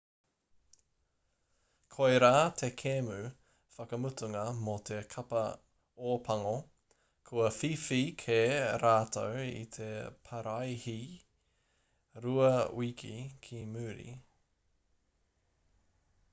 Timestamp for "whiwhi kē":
7.59-8.39